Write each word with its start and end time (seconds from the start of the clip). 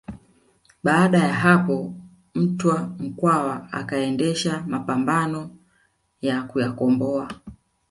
Baada 0.83 1.17
ya 1.17 1.33
hapo 1.33 1.93
Mtwa 2.35 2.95
Mkwawa 2.99 3.67
akaendesha 3.73 4.63
mapambano 4.67 5.49
ya 6.21 6.43
kuyakomboa 6.43 7.29